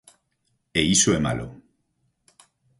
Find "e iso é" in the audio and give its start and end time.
0.79-1.19